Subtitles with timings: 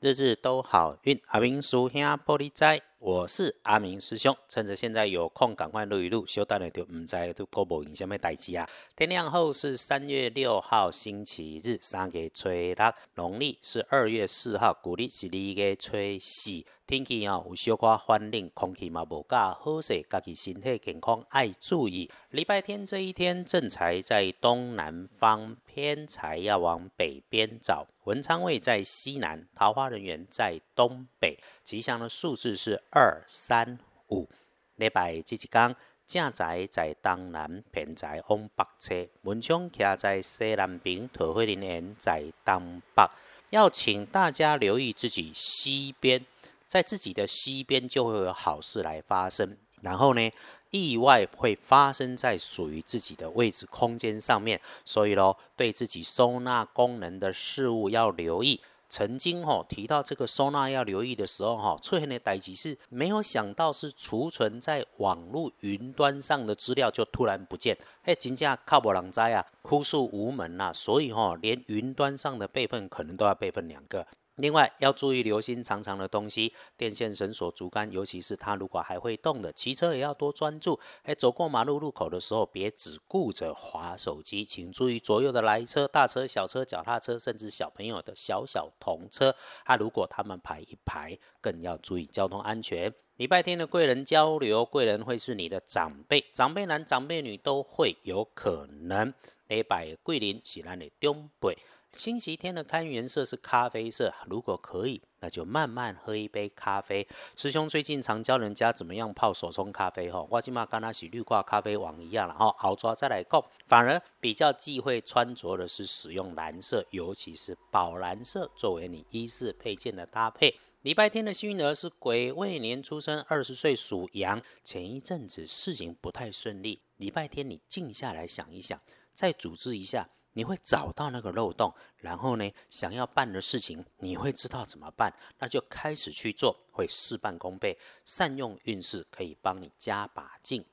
[0.00, 1.20] 日日都好运。
[1.26, 4.36] 阿明叔兄玻璃仔，我是阿明师兄。
[4.46, 8.68] 趁着现在有空，赶快录一录，休蛋了就唔知都过无影响咩代志啊。
[8.94, 12.76] 天亮后是三月六号星期日，三月初六，
[13.14, 16.62] 农历是二月四号，古历是二月初四。
[16.86, 22.10] 天气哦有小可反冷，空气嘛无噶好势，家己身体健康爱注意。
[22.30, 27.86] 礼拜天这一天，正财在东南方，偏财要往北边找。
[28.04, 31.38] 文昌位在西南，桃花人员在东北。
[31.62, 34.28] 吉祥的数字是二、三、五。
[34.74, 35.76] 礼拜这一天，
[36.08, 39.06] 正财在东南，偏财往北侧。
[39.22, 43.08] 文昌徛在西南边，桃花人员在东北。
[43.50, 46.26] 要请大家留意自己西边。
[46.66, 50.30] 在自己的西边就会有好事来发生，然后呢，
[50.70, 58.60] 意外会发生在属于自己的位置空间上面，所以咯，对自己收纳功能的事物要留意。
[58.90, 74.04] 曾经哈提到这个收纳要留意的时候哈，出现的代际是没有想到是储存在网络云端上的资料就突然不见，嘿，真正靠不狼灾啊，哭诉无门呐，所以哈，连云端上的备份可能都要备份两个。
[74.40, 79.52] 另外要注意留心长长的东西，电线、绳索、竹竿，尤其是它如果还会动的。
[79.52, 80.80] 骑车也要多专注。
[81.02, 89.34] 哎，走过马路路口的时候，别只顾着划手机，请注意左右的来车、大车、小车、脚踏车，甚至小朋友的小小童车。
[89.64, 92.92] 啊，如果他们排一排，更要注意交通安全。
[93.16, 99.12] 礼拜天的贵人交流，贵人会是你的长辈，长辈男、长辈女都会有可能。
[99.48, 101.58] 礼拜贵人是咱的长辈。
[101.92, 107.06] 星期天的开运色是咖啡色，如果可以，那就慢慢喝一杯咖啡。
[107.36, 113.44] 师兄最近常教人家怎么样泡手冲咖啡，哈，我起码跟他洗绿挂咖啡网一样了，哈，熬抓再来供。
[113.66, 120.54] 反而比较忌讳穿着的是使用蓝色，尤其是宝蓝色作为你衣饰配件的搭配。
[120.82, 124.40] 礼拜天的幸运儿是癸未年出生，二十岁属羊。
[124.64, 128.80] 前一阵子事情不太顺利，礼拜天你静下来想一想，
[129.12, 130.08] 再组织一下。
[130.32, 137.76] 你会找到那个漏洞，然后呢，想要办的事情，你会知道怎么办，那就开始去做，会事半功倍。
[138.04, 140.64] 善用运势可以帮你加把劲。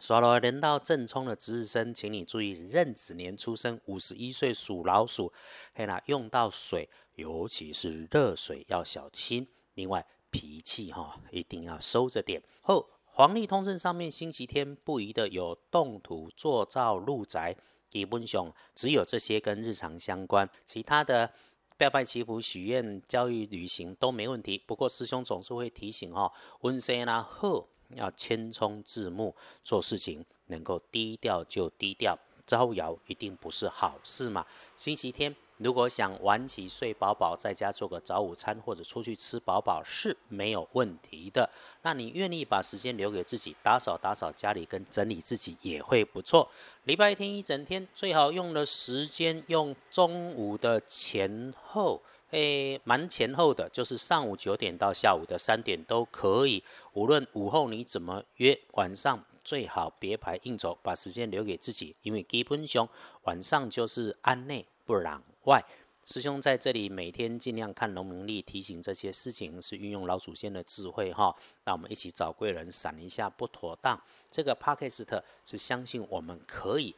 [0.00, 5.32] 说了，轮到正冲的值日生，请你注意，壬子年出生，五十一岁属老鼠。
[5.74, 9.48] 嘿啦，用到水，尤其是热水要小心。
[9.74, 12.40] 另外，脾气哈一定要收着点。
[12.60, 17.56] 后黄历通胜上面，星期天不宜的有动土、做造、入宅。
[17.88, 21.30] 基本上只有这些跟日常相关，其他的
[21.76, 24.58] 拜拜祈福、许愿、教育、旅行都没问题。
[24.66, 29.34] 不过师兄总是会提醒哦，温生啦呵要谦冲自牧，
[29.64, 34.46] 做事情能够低调就低调，招摇一定不是好事嘛。
[34.76, 35.34] 星期天。
[35.58, 41.50] 如果想晚起睡饱饱，在家做个早午餐或者出去吃饱饱是没有问题的。
[41.82, 46.48] 那你愿意把时间留给自己，打扫打扫家里跟整理自己也会不错。
[46.84, 56.62] 礼拜天一整天最好用的时间用中午的前后，诶，蛮前后的，就是上午九点到下午的三点都可以。
[56.92, 62.88] 无论午后你怎么约，晚上最好别排应酬，把时间留给自己，因为基本上
[63.24, 65.20] 晚上就是安内不攘。
[65.48, 65.64] 外
[66.04, 71.34] 师兄在这里每天尽量看农民历，提醒这些事情是运用老祖先的智慧哈。
[71.64, 73.98] 那我们一起找贵人闪一下不妥当。
[74.30, 76.94] 这个 p a k 斯特是相信我们可以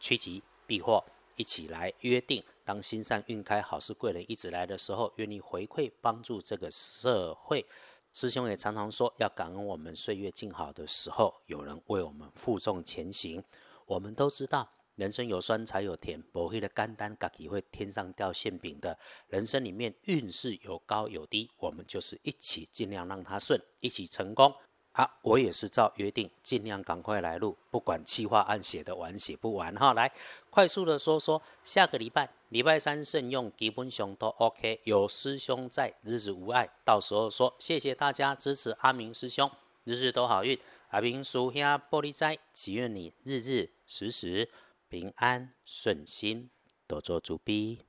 [0.00, 1.04] 趋吉避祸，
[1.36, 2.42] 一起来约定。
[2.64, 7.64] 当心善运开，好事贵人一直来的时候，愿意回馈帮助这个社会。
[8.12, 13.44] 师兄也常常说，要感恩我们岁月静好的时候，有人为我们负重前行。
[13.86, 14.68] 我们都知道。
[14.96, 18.98] 人生有酸才有甜，不会的干单，自己会天上掉馅饼的。
[19.28, 24.54] 人生里面运势有高有低，我们就是一起尽量让它顺，一起成功。
[24.92, 29.94] 啊，我也是照约定，尽量赶快来录，不管计划案写得完写不完哈。
[29.94, 30.12] 来，
[30.50, 34.82] 快速的说说，下个礼拜礼拜三慎用，基本上都 OK。
[34.84, 36.68] 有师兄在，日子无碍。
[36.84, 39.50] 到时候说，谢谢大家支持阿明师兄，
[39.84, 40.60] 日日都好运。
[40.90, 44.50] 阿明叔兄玻璃斋，祈愿你日日时时。
[44.92, 46.50] 平安顺心，
[46.86, 47.86] 多做主逼。